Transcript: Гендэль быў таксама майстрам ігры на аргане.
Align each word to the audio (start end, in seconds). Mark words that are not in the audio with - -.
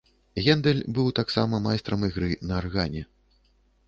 Гендэль 0.45 0.79
быў 0.97 1.11
таксама 1.19 1.59
майстрам 1.65 2.07
ігры 2.07 2.31
на 2.53 2.57
аргане. 2.61 3.03